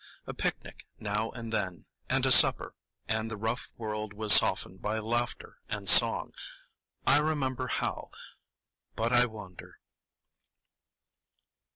A 0.25 0.33
picnic 0.33 0.87
now 0.99 1.29
and 1.29 1.53
then, 1.53 1.85
and 2.09 2.25
a 2.25 2.31
supper, 2.31 2.73
and 3.07 3.29
the 3.29 3.37
rough 3.37 3.69
world 3.77 4.13
was 4.13 4.33
softened 4.33 4.81
by 4.81 4.97
laughter 4.97 5.59
and 5.69 5.87
song. 5.87 6.33
I 7.05 7.19
remember 7.19 7.67
how— 7.67 8.09
But 8.95 9.13
I 9.13 9.27
wander. 9.27 9.77